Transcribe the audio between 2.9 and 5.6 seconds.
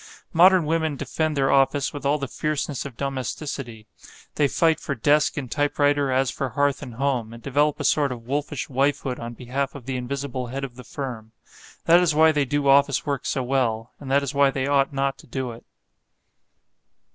domesticity. They fight for desk and